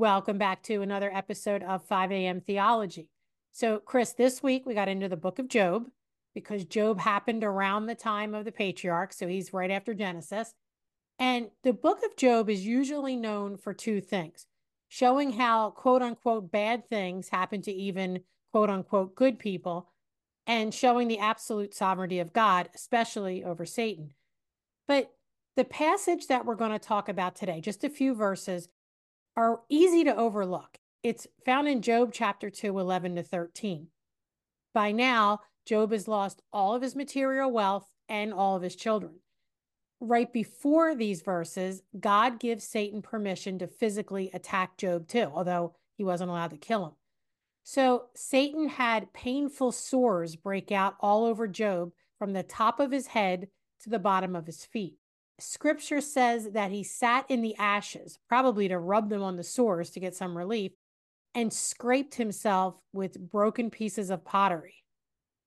Welcome 0.00 0.38
back 0.38 0.62
to 0.62 0.80
another 0.80 1.14
episode 1.14 1.62
of 1.62 1.84
5 1.84 2.10
a.m. 2.10 2.40
Theology. 2.40 3.10
So, 3.52 3.80
Chris, 3.80 4.14
this 4.14 4.42
week 4.42 4.64
we 4.64 4.72
got 4.72 4.88
into 4.88 5.10
the 5.10 5.16
book 5.18 5.38
of 5.38 5.46
Job 5.46 5.88
because 6.34 6.64
Job 6.64 6.98
happened 6.98 7.44
around 7.44 7.84
the 7.84 7.94
time 7.94 8.34
of 8.34 8.46
the 8.46 8.50
patriarch. 8.50 9.12
So, 9.12 9.28
he's 9.28 9.52
right 9.52 9.70
after 9.70 9.92
Genesis. 9.92 10.54
And 11.18 11.50
the 11.64 11.74
book 11.74 11.98
of 12.02 12.16
Job 12.16 12.48
is 12.48 12.64
usually 12.64 13.14
known 13.14 13.58
for 13.58 13.74
two 13.74 14.00
things 14.00 14.46
showing 14.88 15.32
how 15.32 15.68
quote 15.68 16.00
unquote 16.00 16.50
bad 16.50 16.88
things 16.88 17.28
happen 17.28 17.60
to 17.60 17.70
even 17.70 18.20
quote 18.52 18.70
unquote 18.70 19.14
good 19.14 19.38
people, 19.38 19.90
and 20.46 20.72
showing 20.72 21.08
the 21.08 21.18
absolute 21.18 21.74
sovereignty 21.74 22.20
of 22.20 22.32
God, 22.32 22.70
especially 22.74 23.44
over 23.44 23.66
Satan. 23.66 24.14
But 24.88 25.12
the 25.56 25.64
passage 25.64 26.28
that 26.28 26.46
we're 26.46 26.54
going 26.54 26.72
to 26.72 26.78
talk 26.78 27.10
about 27.10 27.36
today, 27.36 27.60
just 27.60 27.84
a 27.84 27.90
few 27.90 28.14
verses, 28.14 28.70
are 29.36 29.60
easy 29.68 30.04
to 30.04 30.16
overlook. 30.16 30.78
It's 31.02 31.26
found 31.44 31.68
in 31.68 31.82
Job 31.82 32.10
chapter 32.12 32.50
2, 32.50 32.78
11 32.78 33.16
to 33.16 33.22
13. 33.22 33.88
By 34.74 34.92
now, 34.92 35.40
Job 35.64 35.92
has 35.92 36.08
lost 36.08 36.42
all 36.52 36.74
of 36.74 36.82
his 36.82 36.94
material 36.94 37.50
wealth 37.50 37.90
and 38.08 38.32
all 38.32 38.56
of 38.56 38.62
his 38.62 38.76
children. 38.76 39.20
Right 40.00 40.32
before 40.32 40.94
these 40.94 41.22
verses, 41.22 41.82
God 41.98 42.40
gives 42.40 42.64
Satan 42.64 43.02
permission 43.02 43.58
to 43.58 43.66
physically 43.66 44.30
attack 44.32 44.76
Job 44.76 45.08
too, 45.08 45.30
although 45.34 45.74
he 45.96 46.04
wasn't 46.04 46.30
allowed 46.30 46.50
to 46.50 46.56
kill 46.56 46.86
him. 46.86 46.92
So 47.62 48.06
Satan 48.14 48.68
had 48.68 49.12
painful 49.12 49.72
sores 49.72 50.36
break 50.36 50.72
out 50.72 50.96
all 51.00 51.24
over 51.24 51.46
Job 51.46 51.92
from 52.18 52.32
the 52.32 52.42
top 52.42 52.80
of 52.80 52.90
his 52.90 53.08
head 53.08 53.48
to 53.82 53.90
the 53.90 53.98
bottom 53.98 54.34
of 54.34 54.46
his 54.46 54.64
feet 54.64 54.99
scripture 55.42 56.00
says 56.00 56.50
that 56.52 56.70
he 56.70 56.82
sat 56.82 57.26
in 57.28 57.42
the 57.42 57.56
ashes, 57.56 58.18
probably 58.28 58.68
to 58.68 58.78
rub 58.78 59.08
them 59.08 59.22
on 59.22 59.36
the 59.36 59.44
sores 59.44 59.90
to 59.90 60.00
get 60.00 60.14
some 60.14 60.36
relief, 60.36 60.72
and 61.34 61.52
scraped 61.52 62.14
himself 62.14 62.74
with 62.92 63.18
broken 63.18 63.70
pieces 63.70 64.10
of 64.10 64.24
pottery. 64.24 64.74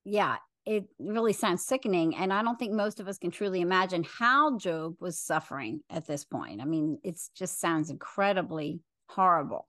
Yeah, 0.05 0.37
it 0.65 0.85
really 0.99 1.33
sounds 1.33 1.65
sickening. 1.65 2.15
And 2.15 2.31
I 2.31 2.41
don't 2.41 2.57
think 2.57 2.71
most 2.71 2.99
of 2.99 3.07
us 3.07 3.17
can 3.17 3.31
truly 3.31 3.61
imagine 3.61 4.05
how 4.17 4.57
Job 4.57 4.95
was 4.99 5.19
suffering 5.19 5.81
at 5.89 6.07
this 6.07 6.23
point. 6.23 6.61
I 6.61 6.65
mean, 6.65 6.99
it 7.03 7.19
just 7.35 7.59
sounds 7.59 7.89
incredibly 7.89 8.79
horrible. 9.09 9.67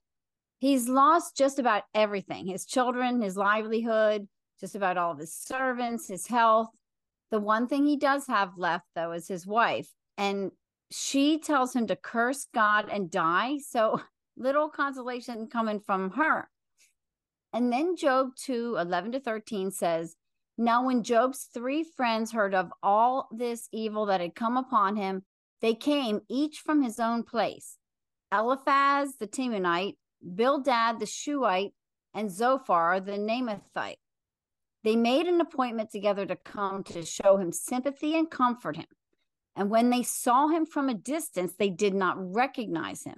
He's 0.59 0.88
lost 0.88 1.36
just 1.36 1.59
about 1.59 1.83
everything 1.94 2.47
his 2.47 2.64
children, 2.64 3.20
his 3.20 3.36
livelihood, 3.36 4.28
just 4.61 4.77
about 4.77 4.97
all 4.97 5.12
of 5.12 5.19
his 5.19 5.34
servants, 5.34 6.09
his 6.09 6.27
health. 6.27 6.69
The 7.31 7.41
one 7.41 7.66
thing 7.66 7.86
he 7.86 7.97
does 7.97 8.27
have 8.28 8.53
left, 8.56 8.86
though, 8.94 9.12
is 9.12 9.27
his 9.27 9.47
wife 9.47 9.88
and 10.17 10.51
she 10.91 11.39
tells 11.39 11.75
him 11.75 11.87
to 11.89 11.97
curse 11.97 12.47
God 12.55 12.89
and 12.91 13.11
die. 13.11 13.59
So 13.59 14.01
little 14.37 14.69
consolation 14.69 15.48
coming 15.48 15.81
from 15.81 16.11
her. 16.12 16.48
And 17.53 17.73
then 17.73 17.97
Job 17.97 18.31
2 18.37 18.77
11 18.81 19.12
to 19.12 19.21
13 19.21 19.71
says, 19.71 20.17
Now 20.59 20.84
when 20.84 21.03
Job's 21.03 21.48
three 21.55 21.84
friends 21.84 22.33
heard 22.33 22.55
of 22.55 22.73
all 22.83 23.29
this 23.31 23.69
evil 23.73 24.06
that 24.06 24.21
had 24.21 24.34
come 24.34 24.56
upon 24.56 24.97
him, 24.97 25.23
they 25.61 25.75
came 25.75 26.21
each 26.28 26.59
from 26.59 26.83
his 26.83 26.99
own 26.99 27.23
place 27.23 27.78
Eliphaz 28.33 29.17
the 29.19 29.27
Temanite, 29.27 29.97
Bildad 30.34 30.99
the 30.99 31.06
Shuhite, 31.06 31.73
and 32.12 32.31
Zophar 32.31 33.01
the 33.01 33.12
Naamathite. 33.12 33.97
They 34.83 34.97
made 34.97 35.27
an 35.27 35.41
appointment 35.41 35.91
together 35.91 36.27
to 36.27 36.37
come 36.37 36.84
to 36.84 37.05
show 37.05 37.37
him 37.37 37.53
sympathy 37.53 38.19
and 38.19 38.31
comfort 38.31 38.77
him. 38.77 38.87
And 39.56 39.70
when 39.70 39.91
they 39.91 40.02
saw 40.02 40.48
him 40.48 40.66
from 40.66 40.88
a 40.88 40.94
distance, 40.94 41.55
they 41.55 41.70
did 41.70 41.94
not 41.94 42.16
recognize 42.19 43.05
him. 43.05 43.16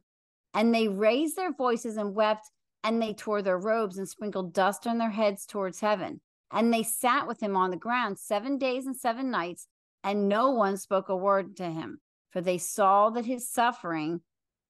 And 0.52 0.74
they 0.74 0.88
raised 0.88 1.36
their 1.36 1.52
voices 1.52 1.96
and 1.96 2.14
wept, 2.14 2.50
and 2.84 3.00
they 3.00 3.14
tore 3.14 3.42
their 3.42 3.58
robes 3.58 3.98
and 3.98 4.08
sprinkled 4.08 4.52
dust 4.52 4.86
on 4.86 4.98
their 4.98 5.10
heads 5.10 5.46
towards 5.46 5.80
heaven. 5.80 6.20
And 6.52 6.72
they 6.72 6.82
sat 6.82 7.26
with 7.26 7.42
him 7.42 7.56
on 7.56 7.70
the 7.70 7.76
ground 7.76 8.18
seven 8.18 8.58
days 8.58 8.86
and 8.86 8.96
seven 8.96 9.30
nights, 9.30 9.66
and 10.04 10.28
no 10.28 10.50
one 10.50 10.76
spoke 10.76 11.08
a 11.08 11.16
word 11.16 11.56
to 11.56 11.64
him, 11.64 12.00
for 12.30 12.40
they 12.40 12.58
saw 12.58 13.10
that 13.10 13.26
his 13.26 13.48
suffering 13.48 14.20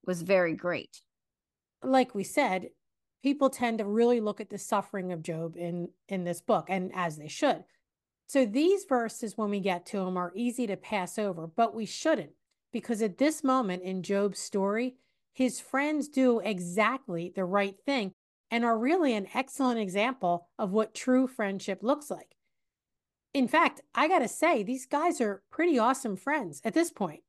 was 0.04 0.22
very 0.22 0.54
great. 0.54 1.02
Like 1.82 2.14
we 2.14 2.24
said, 2.24 2.70
people 3.22 3.50
tend 3.50 3.78
to 3.78 3.84
really 3.84 4.20
look 4.20 4.40
at 4.40 4.50
the 4.50 4.58
suffering 4.58 5.12
of 5.12 5.22
Job 5.22 5.56
in 5.56 5.88
in 6.08 6.24
this 6.24 6.40
book, 6.40 6.66
and 6.68 6.92
as 6.94 7.16
they 7.16 7.28
should. 7.28 7.64
So 8.26 8.44
these 8.44 8.84
verses, 8.84 9.36
when 9.36 9.50
we 9.50 9.60
get 9.60 9.86
to 9.86 9.98
them, 9.98 10.16
are 10.16 10.32
easy 10.34 10.66
to 10.66 10.76
pass 10.76 11.18
over, 11.18 11.46
but 11.46 11.74
we 11.74 11.86
shouldn't, 11.86 12.32
because 12.72 13.00
at 13.00 13.18
this 13.18 13.44
moment 13.44 13.82
in 13.82 14.02
Job's 14.02 14.40
story, 14.40 14.96
his 15.32 15.60
friends 15.60 16.08
do 16.08 16.40
exactly 16.40 17.32
the 17.34 17.44
right 17.44 17.76
thing 17.84 18.12
and 18.50 18.64
are 18.64 18.78
really 18.78 19.14
an 19.14 19.28
excellent 19.34 19.78
example 19.78 20.48
of 20.58 20.72
what 20.72 20.94
true 20.94 21.26
friendship 21.26 21.82
looks 21.82 22.10
like. 22.10 22.36
In 23.34 23.48
fact, 23.48 23.82
I 23.94 24.08
got 24.08 24.20
to 24.20 24.28
say, 24.28 24.62
these 24.62 24.86
guys 24.86 25.20
are 25.20 25.42
pretty 25.50 25.78
awesome 25.78 26.16
friends 26.16 26.60
at 26.64 26.74
this 26.74 26.90
point. 26.90 27.22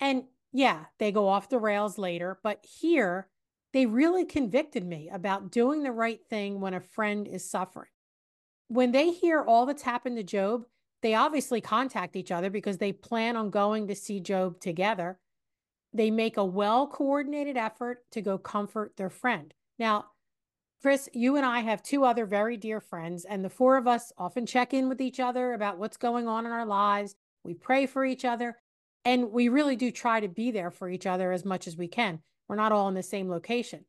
And 0.00 0.24
yeah, 0.52 0.86
they 0.98 1.12
go 1.12 1.28
off 1.28 1.48
the 1.48 1.58
rails 1.58 1.96
later, 1.96 2.38
but 2.42 2.64
here 2.80 3.28
they 3.72 3.86
really 3.86 4.26
convicted 4.26 4.84
me 4.84 5.08
about 5.10 5.50
doing 5.50 5.82
the 5.82 5.92
right 5.92 6.20
thing 6.28 6.60
when 6.60 6.74
a 6.74 6.80
friend 6.80 7.26
is 7.26 7.48
suffering 7.48 7.88
when 8.72 8.92
they 8.92 9.10
hear 9.10 9.42
all 9.42 9.66
that's 9.66 9.82
happened 9.82 10.16
to 10.16 10.22
Job, 10.22 10.64
they 11.02 11.14
obviously 11.14 11.60
contact 11.60 12.16
each 12.16 12.30
other 12.30 12.48
because 12.48 12.78
they 12.78 12.92
plan 12.92 13.36
on 13.36 13.50
going 13.50 13.86
to 13.88 13.94
see 13.94 14.18
Job 14.18 14.60
together. 14.60 15.18
They 15.92 16.10
make 16.10 16.38
a 16.38 16.44
well 16.44 16.86
coordinated 16.86 17.58
effort 17.58 17.98
to 18.12 18.22
go 18.22 18.38
comfort 18.38 18.96
their 18.96 19.10
friend. 19.10 19.52
Now, 19.78 20.06
Chris, 20.80 21.08
you 21.12 21.36
and 21.36 21.44
I 21.44 21.60
have 21.60 21.82
two 21.82 22.04
other 22.04 22.24
very 22.24 22.56
dear 22.56 22.80
friends, 22.80 23.26
and 23.26 23.44
the 23.44 23.50
four 23.50 23.76
of 23.76 23.86
us 23.86 24.10
often 24.16 24.46
check 24.46 24.72
in 24.72 24.88
with 24.88 25.02
each 25.02 25.20
other 25.20 25.52
about 25.52 25.78
what's 25.78 25.98
going 25.98 26.26
on 26.26 26.46
in 26.46 26.52
our 26.52 26.66
lives. 26.66 27.14
We 27.44 27.52
pray 27.52 27.84
for 27.84 28.06
each 28.06 28.24
other, 28.24 28.56
and 29.04 29.32
we 29.32 29.48
really 29.50 29.76
do 29.76 29.90
try 29.90 30.18
to 30.20 30.28
be 30.28 30.50
there 30.50 30.70
for 30.70 30.88
each 30.88 31.06
other 31.06 31.30
as 31.30 31.44
much 31.44 31.66
as 31.66 31.76
we 31.76 31.88
can. 31.88 32.20
We're 32.48 32.56
not 32.56 32.72
all 32.72 32.88
in 32.88 32.94
the 32.94 33.02
same 33.02 33.28
location. 33.28 33.84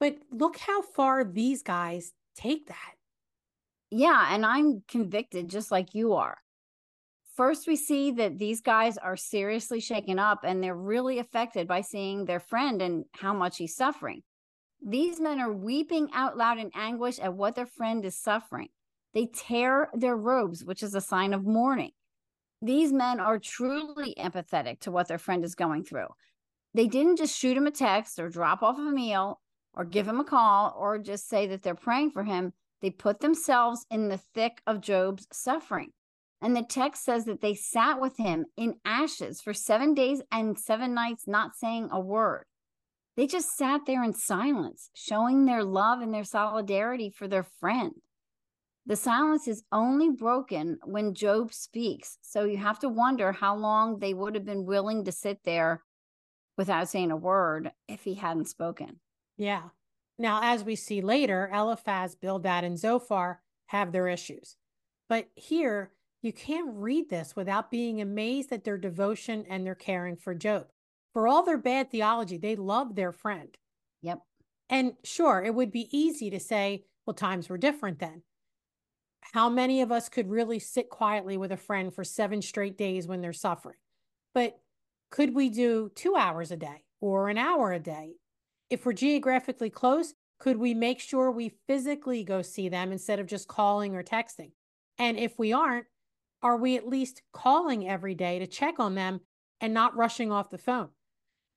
But 0.00 0.16
look 0.32 0.58
how 0.58 0.82
far 0.82 1.22
these 1.22 1.62
guys 1.62 2.12
take 2.34 2.66
that. 2.66 2.94
Yeah, 3.90 4.28
and 4.30 4.46
I'm 4.46 4.82
convicted 4.88 5.48
just 5.48 5.70
like 5.70 5.94
you 5.94 6.14
are. 6.14 6.38
First, 7.36 7.66
we 7.66 7.76
see 7.76 8.12
that 8.12 8.38
these 8.38 8.60
guys 8.60 8.98
are 8.98 9.16
seriously 9.16 9.80
shaken 9.80 10.18
up 10.18 10.40
and 10.44 10.62
they're 10.62 10.76
really 10.76 11.18
affected 11.18 11.66
by 11.66 11.80
seeing 11.80 12.24
their 12.24 12.40
friend 12.40 12.82
and 12.82 13.04
how 13.12 13.32
much 13.32 13.56
he's 13.56 13.74
suffering. 13.74 14.22
These 14.86 15.20
men 15.20 15.40
are 15.40 15.52
weeping 15.52 16.08
out 16.12 16.36
loud 16.36 16.58
in 16.58 16.70
anguish 16.74 17.18
at 17.18 17.34
what 17.34 17.54
their 17.54 17.66
friend 17.66 18.04
is 18.04 18.18
suffering. 18.18 18.68
They 19.14 19.26
tear 19.26 19.88
their 19.92 20.16
robes, 20.16 20.64
which 20.64 20.82
is 20.82 20.94
a 20.94 21.00
sign 21.00 21.34
of 21.34 21.44
mourning. 21.44 21.92
These 22.62 22.92
men 22.92 23.20
are 23.20 23.38
truly 23.38 24.14
empathetic 24.18 24.80
to 24.80 24.90
what 24.90 25.08
their 25.08 25.18
friend 25.18 25.44
is 25.44 25.54
going 25.54 25.84
through. 25.84 26.08
They 26.74 26.86
didn't 26.86 27.16
just 27.16 27.36
shoot 27.36 27.56
him 27.56 27.66
a 27.66 27.70
text 27.70 28.18
or 28.18 28.28
drop 28.28 28.62
off 28.62 28.78
a 28.78 28.82
meal 28.82 29.40
or 29.74 29.84
give 29.84 30.06
him 30.06 30.20
a 30.20 30.24
call 30.24 30.74
or 30.78 30.98
just 30.98 31.28
say 31.28 31.46
that 31.48 31.62
they're 31.62 31.74
praying 31.74 32.10
for 32.10 32.24
him. 32.24 32.52
They 32.80 32.90
put 32.90 33.20
themselves 33.20 33.84
in 33.90 34.08
the 34.08 34.18
thick 34.18 34.62
of 34.66 34.80
Job's 34.80 35.26
suffering. 35.32 35.90
And 36.42 36.56
the 36.56 36.62
text 36.62 37.04
says 37.04 37.26
that 37.26 37.42
they 37.42 37.54
sat 37.54 38.00
with 38.00 38.16
him 38.16 38.46
in 38.56 38.76
ashes 38.84 39.40
for 39.42 39.52
seven 39.52 39.94
days 39.94 40.22
and 40.32 40.58
seven 40.58 40.94
nights, 40.94 41.24
not 41.26 41.54
saying 41.54 41.88
a 41.92 42.00
word. 42.00 42.44
They 43.16 43.26
just 43.26 43.50
sat 43.56 43.82
there 43.86 44.02
in 44.02 44.14
silence, 44.14 44.90
showing 44.94 45.44
their 45.44 45.62
love 45.62 46.00
and 46.00 46.14
their 46.14 46.24
solidarity 46.24 47.10
for 47.10 47.28
their 47.28 47.42
friend. 47.42 47.92
The 48.86 48.96
silence 48.96 49.46
is 49.46 49.62
only 49.70 50.08
broken 50.08 50.78
when 50.84 51.14
Job 51.14 51.52
speaks. 51.52 52.16
So 52.22 52.44
you 52.44 52.56
have 52.56 52.78
to 52.78 52.88
wonder 52.88 53.32
how 53.32 53.54
long 53.56 53.98
they 53.98 54.14
would 54.14 54.34
have 54.34 54.46
been 54.46 54.64
willing 54.64 55.04
to 55.04 55.12
sit 55.12 55.40
there 55.44 55.82
without 56.56 56.88
saying 56.88 57.10
a 57.10 57.16
word 57.16 57.72
if 57.88 58.04
he 58.04 58.14
hadn't 58.14 58.48
spoken. 58.48 59.00
Yeah. 59.36 59.68
Now, 60.20 60.40
as 60.42 60.62
we 60.62 60.76
see 60.76 61.00
later, 61.00 61.50
Eliphaz, 61.50 62.14
Bildad, 62.14 62.62
and 62.62 62.78
Zophar 62.78 63.40
have 63.68 63.90
their 63.90 64.06
issues. 64.06 64.56
But 65.08 65.30
here, 65.34 65.92
you 66.20 66.30
can't 66.30 66.74
read 66.74 67.08
this 67.08 67.34
without 67.34 67.70
being 67.70 68.02
amazed 68.02 68.52
at 68.52 68.64
their 68.64 68.76
devotion 68.76 69.46
and 69.48 69.64
their 69.64 69.74
caring 69.74 70.16
for 70.16 70.34
Job. 70.34 70.66
For 71.14 71.26
all 71.26 71.42
their 71.42 71.56
bad 71.56 71.90
theology, 71.90 72.36
they 72.36 72.54
love 72.54 72.94
their 72.96 73.12
friend. 73.12 73.56
Yep. 74.02 74.20
And 74.68 74.92
sure, 75.04 75.42
it 75.42 75.54
would 75.54 75.72
be 75.72 75.88
easy 75.90 76.28
to 76.28 76.38
say, 76.38 76.84
well, 77.06 77.14
times 77.14 77.48
were 77.48 77.56
different 77.56 77.98
then. 77.98 78.20
How 79.32 79.48
many 79.48 79.80
of 79.80 79.90
us 79.90 80.10
could 80.10 80.28
really 80.28 80.58
sit 80.58 80.90
quietly 80.90 81.38
with 81.38 81.50
a 81.50 81.56
friend 81.56 81.94
for 81.94 82.04
seven 82.04 82.42
straight 82.42 82.76
days 82.76 83.08
when 83.08 83.22
they're 83.22 83.32
suffering? 83.32 83.78
But 84.34 84.60
could 85.10 85.34
we 85.34 85.48
do 85.48 85.90
two 85.94 86.14
hours 86.14 86.50
a 86.50 86.58
day 86.58 86.84
or 87.00 87.30
an 87.30 87.38
hour 87.38 87.72
a 87.72 87.80
day 87.80 88.16
if 88.70 88.86
we're 88.86 88.92
geographically 88.92 89.70
close, 89.70 90.14
could 90.38 90.56
we 90.56 90.72
make 90.72 91.00
sure 91.00 91.30
we 91.30 91.52
physically 91.66 92.24
go 92.24 92.40
see 92.40 92.68
them 92.68 92.92
instead 92.92 93.18
of 93.20 93.26
just 93.26 93.48
calling 93.48 93.94
or 93.94 94.02
texting? 94.02 94.52
And 94.98 95.18
if 95.18 95.38
we 95.38 95.52
aren't, 95.52 95.86
are 96.42 96.56
we 96.56 96.76
at 96.76 96.88
least 96.88 97.22
calling 97.32 97.86
every 97.86 98.14
day 98.14 98.38
to 98.38 98.46
check 98.46 98.78
on 98.78 98.94
them 98.94 99.20
and 99.60 99.74
not 99.74 99.96
rushing 99.96 100.32
off 100.32 100.50
the 100.50 100.56
phone? 100.56 100.88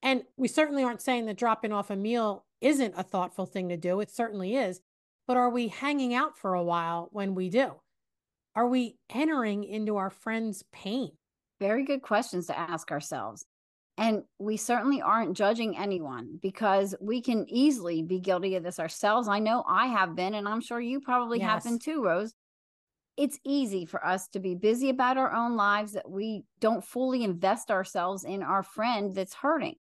And 0.02 0.24
we 0.36 0.50
certainly 0.50 0.84
aren't 0.84 1.02
saying 1.02 1.28
that 1.28 1.38
dropping 1.38 1.72
off 1.72 1.90
a 1.90 1.96
meal 1.96 2.46
isn't 2.60 2.96
a 2.98 3.04
thoughtful 3.04 3.46
thing 3.46 3.70
to 3.70 3.78
do. 3.78 4.02
It 4.02 4.12
certainly 4.12 4.56
is. 4.56 4.82
But 5.26 5.38
are 5.38 5.50
we 5.50 5.70
hanging 5.70 6.14
out 6.14 6.38
for 6.38 6.54
a 6.54 6.64
while 6.64 7.08
when 7.14 7.36
we 7.36 7.50
do? 7.50 7.76
Are 8.56 8.68
we 8.68 8.98
entering 9.10 9.64
into 9.64 9.96
our 9.96 10.10
friend's 10.10 10.64
pain? 10.74 11.12
Very 11.60 11.86
good 11.86 12.02
questions 12.02 12.48
to 12.48 12.60
ask 12.60 12.92
ourselves. 12.92 13.46
And 13.98 14.24
we 14.40 14.58
certainly 14.58 15.02
aren't 15.02 15.38
judging 15.38 15.78
anyone 15.78 16.40
because 16.42 16.96
we 17.00 17.22
can 17.22 17.46
easily 17.48 18.02
be 18.02 18.20
guilty 18.20 18.56
of 18.56 18.64
this 18.64 18.80
ourselves. 18.80 19.28
I 19.28 19.40
know 19.40 19.64
I 19.68 19.88
have 19.88 20.16
been, 20.16 20.34
and 20.34 20.48
I'm 20.48 20.62
sure 20.62 20.80
you 20.80 21.00
probably 21.00 21.40
yes. 21.40 21.48
have 21.48 21.64
been 21.64 21.80
too, 21.80 22.04
Rose. 22.04 22.34
It's 23.18 23.40
easy 23.46 23.86
for 23.86 24.04
us 24.04 24.28
to 24.30 24.40
be 24.40 24.56
busy 24.56 24.90
about 24.90 25.18
our 25.18 25.32
own 25.32 25.56
lives 25.56 25.94
that 25.94 26.10
we 26.10 26.44
don't 26.60 26.84
fully 26.84 27.24
invest 27.24 27.70
ourselves 27.70 28.24
in 28.24 28.42
our 28.42 28.64
friend 28.64 29.14
that's 29.14 29.36
hurting. 29.36 29.76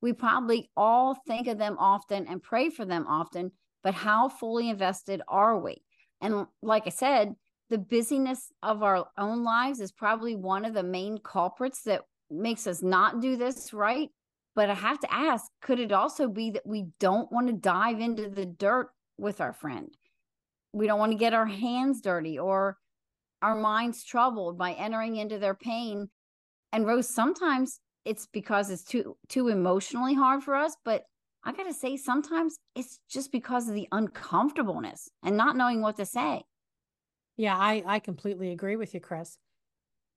We 0.00 0.14
probably 0.14 0.70
all 0.74 1.14
think 1.26 1.46
of 1.48 1.58
them 1.58 1.76
often 1.78 2.26
and 2.26 2.42
pray 2.42 2.70
for 2.70 2.86
them 2.86 3.06
often, 3.06 3.52
but 3.82 3.92
how 3.92 4.30
fully 4.30 4.70
invested 4.70 5.20
are 5.28 5.58
we? 5.58 5.82
And 6.22 6.46
like 6.62 6.84
I 6.86 6.90
said, 6.90 7.34
the 7.68 7.78
busyness 7.78 8.50
of 8.62 8.82
our 8.82 9.06
own 9.18 9.44
lives 9.44 9.80
is 9.80 9.92
probably 9.92 10.34
one 10.36 10.64
of 10.64 10.72
the 10.72 10.82
main 10.82 11.18
culprits 11.18 11.82
that 11.82 12.02
makes 12.30 12.66
us 12.66 12.82
not 12.82 13.20
do 13.20 13.36
this 13.36 13.72
right. 13.72 14.08
But 14.54 14.70
I 14.70 14.74
have 14.74 14.98
to 15.00 15.12
ask 15.12 15.44
could 15.62 15.78
it 15.78 15.92
also 15.92 16.28
be 16.28 16.50
that 16.50 16.66
we 16.66 16.86
don't 16.98 17.30
want 17.30 17.46
to 17.46 17.52
dive 17.52 18.00
into 18.00 18.28
the 18.28 18.46
dirt 18.46 18.88
with 19.16 19.40
our 19.40 19.52
friend? 19.52 19.88
We 20.72 20.86
don't 20.86 20.98
want 20.98 21.12
to 21.12 21.18
get 21.18 21.34
our 21.34 21.46
hands 21.46 22.00
dirty 22.00 22.38
or 22.38 22.76
our 23.40 23.54
minds 23.54 24.02
troubled 24.02 24.58
by 24.58 24.72
entering 24.72 25.16
into 25.16 25.38
their 25.38 25.54
pain. 25.54 26.08
And 26.72 26.86
Rose, 26.86 27.08
sometimes 27.08 27.80
it's 28.04 28.26
because 28.26 28.70
it's 28.70 28.84
too 28.84 29.16
too 29.28 29.48
emotionally 29.48 30.14
hard 30.14 30.42
for 30.42 30.56
us, 30.56 30.76
but 30.84 31.04
I 31.44 31.52
got 31.52 31.64
to 31.64 31.74
say 31.74 31.96
sometimes 31.96 32.58
it's 32.74 32.98
just 33.08 33.30
because 33.30 33.68
of 33.68 33.74
the 33.74 33.88
uncomfortableness 33.92 35.08
and 35.22 35.36
not 35.36 35.56
knowing 35.56 35.82
what 35.82 35.96
to 35.98 36.06
say. 36.06 36.42
Yeah, 37.36 37.56
I 37.56 37.84
I 37.86 37.98
completely 38.00 38.50
agree 38.50 38.76
with 38.76 38.92
you, 38.92 39.00
Chris 39.00 39.38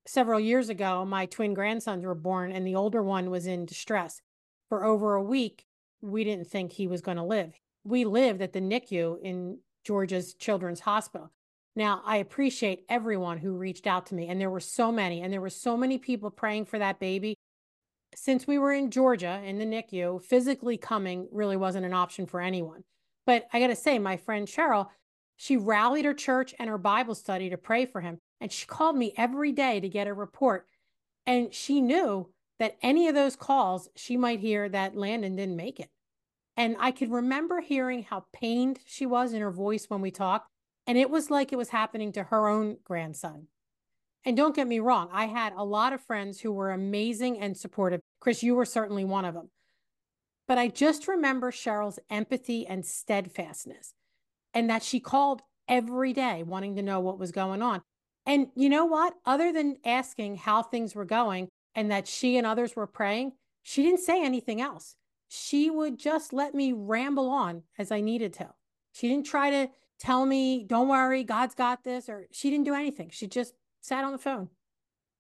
several 0.05 0.39
years 0.39 0.69
ago, 0.69 1.05
my 1.05 1.25
twin 1.25 1.53
grandsons 1.53 2.05
were 2.05 2.15
born, 2.15 2.51
and 2.51 2.65
the 2.65 2.75
older 2.75 3.03
one 3.03 3.29
was 3.29 3.47
in 3.47 3.65
distress. 3.65 4.21
For 4.69 4.83
over 4.85 5.15
a 5.15 5.23
week, 5.23 5.65
we 6.01 6.23
didn't 6.23 6.47
think 6.47 6.71
he 6.71 6.87
was 6.87 7.01
going 7.01 7.17
to 7.17 7.23
live. 7.23 7.59
We 7.83 8.05
lived 8.05 8.41
at 8.41 8.53
the 8.53 8.61
NICU 8.61 9.21
in 9.21 9.59
Georgia's 9.85 10.33
Children's 10.33 10.81
Hospital. 10.81 11.31
Now, 11.75 12.01
I 12.05 12.17
appreciate 12.17 12.85
everyone 12.89 13.37
who 13.37 13.53
reached 13.53 13.87
out 13.87 14.07
to 14.07 14.15
me, 14.15 14.27
and 14.27 14.39
there 14.39 14.49
were 14.49 14.59
so 14.59 14.91
many, 14.91 15.21
and 15.21 15.31
there 15.31 15.41
were 15.41 15.49
so 15.49 15.77
many 15.77 15.97
people 15.97 16.29
praying 16.29 16.65
for 16.65 16.79
that 16.79 16.99
baby. 16.99 17.35
Since 18.13 18.45
we 18.45 18.57
were 18.57 18.73
in 18.73 18.91
Georgia 18.91 19.41
in 19.45 19.57
the 19.57 19.65
NICU, 19.65 20.21
physically 20.21 20.77
coming 20.77 21.29
really 21.31 21.55
wasn't 21.55 21.85
an 21.85 21.93
option 21.93 22.25
for 22.25 22.41
anyone. 22.41 22.83
But 23.25 23.47
I 23.53 23.59
got 23.59 23.67
to 23.67 23.75
say, 23.75 23.99
my 23.99 24.17
friend 24.17 24.47
Cheryl, 24.47 24.87
she 25.37 25.55
rallied 25.55 26.05
her 26.05 26.13
church 26.13 26.53
and 26.59 26.69
her 26.69 26.77
Bible 26.77 27.15
study 27.15 27.49
to 27.49 27.57
pray 27.57 27.85
for 27.85 28.01
him. 28.01 28.19
And 28.41 28.51
she 28.51 28.65
called 28.65 28.97
me 28.97 29.13
every 29.15 29.51
day 29.51 29.79
to 29.79 29.87
get 29.87 30.07
a 30.07 30.13
report. 30.13 30.67
And 31.25 31.53
she 31.53 31.79
knew 31.79 32.29
that 32.59 32.77
any 32.81 33.07
of 33.07 33.15
those 33.15 33.35
calls, 33.35 33.87
she 33.95 34.17
might 34.17 34.39
hear 34.39 34.67
that 34.67 34.97
Landon 34.97 35.35
didn't 35.35 35.55
make 35.55 35.79
it. 35.79 35.89
And 36.57 36.75
I 36.79 36.91
could 36.91 37.11
remember 37.11 37.61
hearing 37.61 38.03
how 38.03 38.25
pained 38.33 38.79
she 38.85 39.05
was 39.05 39.31
in 39.33 39.41
her 39.41 39.51
voice 39.51 39.85
when 39.87 40.01
we 40.01 40.11
talked. 40.11 40.49
And 40.87 40.97
it 40.97 41.09
was 41.09 41.29
like 41.29 41.53
it 41.53 41.57
was 41.57 41.69
happening 41.69 42.11
to 42.13 42.23
her 42.23 42.47
own 42.47 42.77
grandson. 42.83 43.47
And 44.25 44.35
don't 44.35 44.55
get 44.55 44.67
me 44.67 44.79
wrong, 44.79 45.09
I 45.11 45.25
had 45.25 45.53
a 45.53 45.63
lot 45.63 45.93
of 45.93 46.01
friends 46.01 46.41
who 46.41 46.51
were 46.51 46.71
amazing 46.71 47.39
and 47.39 47.57
supportive. 47.57 48.01
Chris, 48.19 48.43
you 48.43 48.55
were 48.55 48.65
certainly 48.65 49.05
one 49.05 49.25
of 49.25 49.33
them. 49.33 49.49
But 50.47 50.57
I 50.57 50.67
just 50.67 51.07
remember 51.07 51.51
Cheryl's 51.51 51.99
empathy 52.09 52.67
and 52.67 52.85
steadfastness, 52.85 53.93
and 54.53 54.69
that 54.69 54.83
she 54.83 54.99
called 54.99 55.41
every 55.67 56.13
day 56.13 56.43
wanting 56.43 56.75
to 56.75 56.81
know 56.81 56.99
what 56.99 57.17
was 57.17 57.31
going 57.31 57.61
on. 57.61 57.81
And 58.25 58.47
you 58.55 58.69
know 58.69 58.85
what? 58.85 59.13
Other 59.25 59.51
than 59.51 59.77
asking 59.83 60.37
how 60.37 60.61
things 60.61 60.95
were 60.95 61.05
going 61.05 61.49
and 61.75 61.89
that 61.91 62.07
she 62.07 62.37
and 62.37 62.45
others 62.45 62.75
were 62.75 62.87
praying, 62.87 63.33
she 63.63 63.83
didn't 63.83 64.01
say 64.01 64.23
anything 64.23 64.61
else. 64.61 64.95
She 65.27 65.69
would 65.69 65.97
just 65.97 66.33
let 66.33 66.53
me 66.53 66.73
ramble 66.73 67.29
on 67.29 67.63
as 67.77 67.91
I 67.91 68.01
needed 68.01 68.33
to. 68.33 68.49
She 68.91 69.07
didn't 69.07 69.25
try 69.25 69.49
to 69.49 69.69
tell 69.99 70.25
me, 70.25 70.65
don't 70.67 70.89
worry, 70.89 71.23
God's 71.23 71.55
got 71.55 71.83
this, 71.83 72.09
or 72.09 72.27
she 72.31 72.49
didn't 72.49 72.65
do 72.65 72.73
anything. 72.73 73.09
She 73.11 73.27
just 73.27 73.53
sat 73.81 74.03
on 74.03 74.11
the 74.11 74.17
phone. 74.17 74.49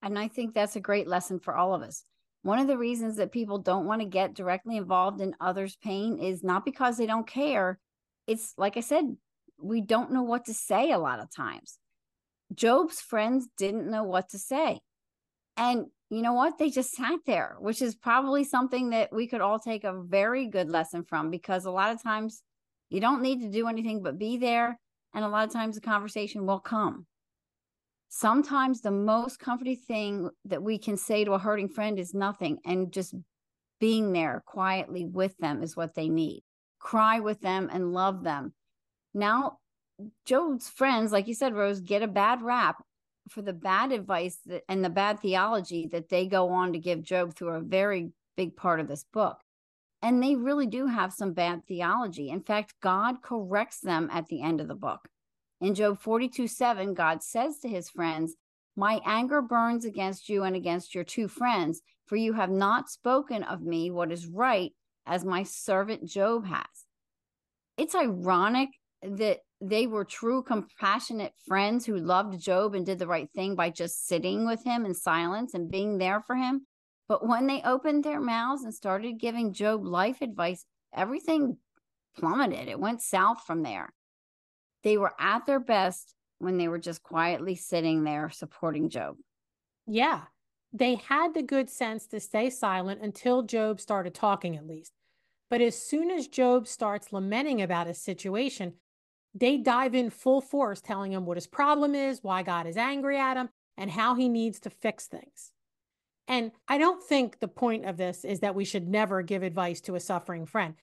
And 0.01 0.17
I 0.17 0.27
think 0.27 0.53
that's 0.53 0.75
a 0.75 0.81
great 0.81 1.07
lesson 1.07 1.39
for 1.39 1.55
all 1.55 1.73
of 1.73 1.81
us. 1.81 2.03
One 2.43 2.59
of 2.59 2.67
the 2.67 2.77
reasons 2.77 3.17
that 3.17 3.31
people 3.31 3.59
don't 3.59 3.85
want 3.85 4.01
to 4.01 4.07
get 4.07 4.33
directly 4.33 4.77
involved 4.77 5.21
in 5.21 5.35
others' 5.39 5.77
pain 5.81 6.17
is 6.17 6.43
not 6.43 6.65
because 6.65 6.97
they 6.97 7.05
don't 7.05 7.27
care. 7.27 7.79
It's 8.25 8.53
like 8.57 8.77
I 8.77 8.81
said, 8.81 9.15
we 9.59 9.81
don't 9.81 10.11
know 10.11 10.23
what 10.23 10.45
to 10.45 10.53
say 10.53 10.91
a 10.91 10.97
lot 10.97 11.19
of 11.19 11.33
times. 11.33 11.77
Job's 12.53 12.99
friends 12.99 13.47
didn't 13.57 13.89
know 13.89 14.03
what 14.03 14.29
to 14.29 14.39
say. 14.39 14.79
And 15.57 15.85
you 16.09 16.21
know 16.21 16.33
what? 16.33 16.57
They 16.57 16.69
just 16.69 16.91
sat 16.91 17.19
there, 17.25 17.55
which 17.59 17.81
is 17.81 17.95
probably 17.95 18.43
something 18.43 18.89
that 18.89 19.13
we 19.13 19.27
could 19.27 19.41
all 19.41 19.59
take 19.59 19.83
a 19.83 20.01
very 20.01 20.47
good 20.47 20.69
lesson 20.69 21.03
from 21.03 21.29
because 21.29 21.65
a 21.65 21.71
lot 21.71 21.91
of 21.91 22.03
times 22.03 22.41
you 22.89 22.99
don't 22.99 23.21
need 23.21 23.41
to 23.41 23.49
do 23.49 23.67
anything 23.67 24.03
but 24.03 24.19
be 24.19 24.37
there. 24.37 24.79
And 25.13 25.23
a 25.23 25.29
lot 25.29 25.47
of 25.47 25.53
times 25.53 25.75
the 25.75 25.81
conversation 25.81 26.45
will 26.45 26.59
come. 26.59 27.05
Sometimes 28.09 28.81
the 28.81 28.91
most 28.91 29.39
comforting 29.39 29.77
thing 29.77 30.29
that 30.45 30.61
we 30.61 30.77
can 30.77 30.97
say 30.97 31.23
to 31.23 31.33
a 31.33 31.39
hurting 31.39 31.69
friend 31.69 31.97
is 31.97 32.13
nothing. 32.13 32.59
And 32.65 32.91
just 32.91 33.15
being 33.79 34.11
there 34.11 34.43
quietly 34.45 35.05
with 35.05 35.37
them 35.37 35.63
is 35.63 35.77
what 35.77 35.95
they 35.95 36.09
need. 36.09 36.43
Cry 36.79 37.19
with 37.19 37.39
them 37.41 37.69
and 37.71 37.93
love 37.93 38.23
them. 38.23 38.53
Now 39.13 39.59
Job's 40.25 40.69
friends, 40.69 41.11
like 41.11 41.27
you 41.27 41.33
said, 41.33 41.53
Rose, 41.53 41.81
get 41.81 42.03
a 42.03 42.07
bad 42.07 42.41
rap 42.41 42.83
for 43.29 43.41
the 43.41 43.53
bad 43.53 43.91
advice 43.91 44.39
that, 44.45 44.63
and 44.67 44.83
the 44.83 44.89
bad 44.89 45.19
theology 45.19 45.87
that 45.91 46.09
they 46.09 46.27
go 46.27 46.49
on 46.49 46.73
to 46.73 46.79
give 46.79 47.03
Job 47.03 47.33
through 47.33 47.55
a 47.55 47.61
very 47.61 48.11
big 48.35 48.55
part 48.55 48.79
of 48.79 48.87
this 48.87 49.05
book. 49.13 49.39
And 50.01 50.21
they 50.21 50.35
really 50.35 50.65
do 50.65 50.87
have 50.87 51.13
some 51.13 51.33
bad 51.33 51.65
theology. 51.67 52.29
In 52.29 52.41
fact, 52.41 52.73
God 52.81 53.21
corrects 53.21 53.79
them 53.79 54.09
at 54.11 54.27
the 54.27 54.41
end 54.41 54.59
of 54.59 54.67
the 54.67 54.75
book. 54.75 55.07
In 55.59 55.75
Job 55.75 55.99
42 55.99 56.47
7, 56.47 56.93
God 56.95 57.21
says 57.21 57.59
to 57.59 57.67
his 57.67 57.89
friends, 57.89 58.35
My 58.75 58.99
anger 59.05 59.41
burns 59.41 59.85
against 59.85 60.27
you 60.27 60.43
and 60.43 60.55
against 60.55 60.95
your 60.95 61.03
two 61.03 61.27
friends, 61.27 61.81
for 62.07 62.15
you 62.15 62.33
have 62.33 62.49
not 62.49 62.89
spoken 62.89 63.43
of 63.43 63.61
me 63.61 63.91
what 63.91 64.11
is 64.11 64.25
right, 64.25 64.71
as 65.05 65.23
my 65.23 65.43
servant 65.43 66.05
Job 66.05 66.47
has. 66.47 66.65
It's 67.77 67.93
ironic 67.93 68.69
that 69.03 69.41
they 69.61 69.85
were 69.85 70.03
true 70.03 70.41
compassionate 70.41 71.33
friends 71.47 71.85
who 71.85 71.95
loved 71.97 72.39
Job 72.41 72.73
and 72.73 72.85
did 72.85 72.97
the 72.97 73.07
right 73.07 73.29
thing 73.35 73.55
by 73.55 73.69
just 73.69 74.07
sitting 74.07 74.47
with 74.47 74.63
him 74.63 74.85
in 74.85 74.95
silence 74.95 75.53
and 75.53 75.69
being 75.69 75.99
there 75.99 76.19
for 76.19 76.35
him. 76.35 76.65
But 77.07 77.27
when 77.27 77.45
they 77.45 77.61
opened 77.61 78.03
their 78.03 78.19
mouths 78.19 78.63
and 78.63 78.73
started 78.73 79.19
giving 79.19 79.53
Job 79.53 79.85
life 79.85 80.21
advice, 80.21 80.65
everything 80.93 81.57
plummeted. 82.17 82.67
It 82.67 82.79
went 82.79 83.01
south 83.01 83.43
from 83.45 83.61
there. 83.61 83.93
They 84.83 84.97
were 84.97 85.13
at 85.19 85.45
their 85.45 85.59
best 85.59 86.15
when 86.39 86.57
they 86.57 86.67
were 86.67 86.79
just 86.79 87.03
quietly 87.03 87.55
sitting 87.55 88.03
there 88.03 88.31
supporting 88.31 88.89
Job. 88.89 89.17
Yeah. 89.85 90.21
They 90.73 90.95
had 90.95 91.33
the 91.33 91.43
good 91.43 91.69
sense 91.69 92.07
to 92.07 92.19
stay 92.19 92.49
silent 92.49 93.01
until 93.01 93.43
Job 93.43 93.79
started 93.79 94.15
talking, 94.15 94.55
at 94.55 94.65
least. 94.65 94.93
But 95.49 95.61
as 95.61 95.77
soon 95.77 96.09
as 96.09 96.27
Job 96.27 96.67
starts 96.67 97.11
lamenting 97.13 97.61
about 97.61 97.87
his 97.87 98.01
situation, 98.01 98.73
they 99.33 99.57
dive 99.57 99.95
in 99.95 100.09
full 100.09 100.41
force, 100.41 100.81
telling 100.81 101.13
him 101.13 101.25
what 101.25 101.37
his 101.37 101.47
problem 101.47 101.95
is, 101.95 102.23
why 102.23 102.43
God 102.43 102.67
is 102.67 102.77
angry 102.77 103.17
at 103.17 103.37
him, 103.37 103.49
and 103.77 103.89
how 103.89 104.15
he 104.15 104.27
needs 104.27 104.59
to 104.61 104.69
fix 104.69 105.07
things. 105.07 105.51
And 106.27 106.51
I 106.67 106.77
don't 106.77 107.03
think 107.03 107.39
the 107.39 107.47
point 107.47 107.85
of 107.85 107.97
this 107.97 108.23
is 108.23 108.41
that 108.41 108.55
we 108.55 108.65
should 108.65 108.87
never 108.87 109.21
give 109.21 109.43
advice 109.43 109.81
to 109.81 109.95
a 109.95 109.99
suffering 109.99 110.45
friend. 110.45 110.75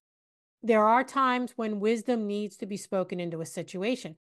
There 0.61 0.83
are 0.83 1.03
times 1.03 1.53
when 1.55 1.79
wisdom 1.79 2.27
needs 2.27 2.57
to 2.57 2.65
be 2.65 2.77
spoken 2.77 3.19
into 3.19 3.41
a 3.41 3.45
situation. 3.45 4.17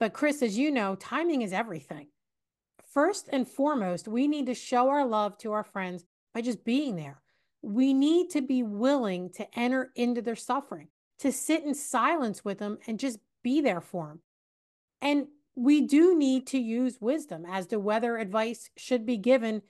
But, 0.00 0.12
Chris, 0.12 0.42
as 0.42 0.58
you 0.58 0.70
know, 0.70 0.94
timing 0.96 1.42
is 1.42 1.52
everything. 1.52 2.08
First 2.92 3.28
and 3.32 3.46
foremost, 3.46 4.08
we 4.08 4.28
need 4.28 4.46
to 4.46 4.54
show 4.54 4.88
our 4.88 5.06
love 5.06 5.38
to 5.38 5.52
our 5.52 5.64
friends 5.64 6.04
by 6.34 6.40
just 6.40 6.64
being 6.64 6.96
there. 6.96 7.20
We 7.62 7.92
need 7.94 8.30
to 8.30 8.40
be 8.40 8.62
willing 8.62 9.30
to 9.34 9.46
enter 9.58 9.90
into 9.94 10.22
their 10.22 10.36
suffering, 10.36 10.88
to 11.20 11.32
sit 11.32 11.64
in 11.64 11.74
silence 11.74 12.44
with 12.44 12.58
them 12.58 12.78
and 12.86 12.98
just 12.98 13.18
be 13.48 13.62
there 13.62 13.80
for 13.80 14.08
them. 14.08 14.20
And 15.00 15.28
we 15.56 15.80
do 15.80 16.18
need 16.18 16.46
to 16.48 16.58
use 16.58 16.98
wisdom 17.00 17.46
as 17.48 17.66
to 17.68 17.78
whether 17.78 18.18
advice 18.18 18.68
should 18.76 19.06
be 19.06 19.16
given 19.16 19.62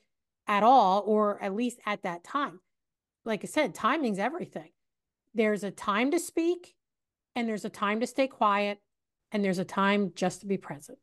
at 0.48 0.64
all 0.64 1.04
or 1.06 1.40
at 1.40 1.54
least 1.54 1.78
at 1.86 2.02
that 2.02 2.24
time. 2.24 2.58
Like 3.24 3.44
I 3.44 3.46
said, 3.46 3.76
timing's 3.76 4.18
everything. 4.18 4.70
There's 5.32 5.62
a 5.62 5.70
time 5.70 6.10
to 6.10 6.18
speak, 6.18 6.74
and 7.36 7.48
there's 7.48 7.64
a 7.64 7.70
time 7.70 8.00
to 8.00 8.06
stay 8.08 8.26
quiet, 8.26 8.78
and 9.30 9.44
there's 9.44 9.60
a 9.60 9.64
time 9.64 10.10
just 10.16 10.40
to 10.40 10.46
be 10.46 10.56
present. 10.56 10.98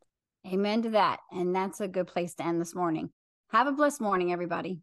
Amen 0.46 0.82
to 0.82 0.90
that. 0.90 1.22
And 1.32 1.56
that's 1.56 1.80
a 1.80 1.88
good 1.88 2.08
place 2.08 2.36
to 2.36 2.46
end 2.46 2.60
this 2.60 2.76
morning. 2.76 3.12
Have 3.52 3.68
a 3.68 3.72
blessed 3.72 4.02
morning, 4.02 4.34
everybody. 4.34 4.82